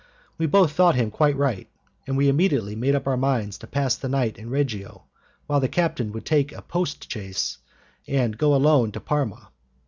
We 0.39 0.47
both 0.47 0.71
thought 0.71 0.95
him 0.95 1.11
quite 1.11 1.35
right, 1.35 1.69
and 2.07 2.17
we 2.17 2.27
immediately 2.27 2.75
made 2.75 2.95
up 2.95 3.05
our 3.05 3.17
minds 3.17 3.59
to 3.59 3.67
pass 3.67 3.95
the 3.95 4.09
night 4.09 4.39
in 4.39 4.49
Reggio, 4.49 5.03
while 5.45 5.59
the 5.59 5.67
captain 5.67 6.11
would 6.13 6.25
take 6.25 6.51
a 6.51 6.63
post 6.63 7.05
chaise 7.11 7.59
and 8.07 8.35
go 8.35 8.55
alone 8.55 8.91
to 8.93 8.99
Parma. 8.99 9.49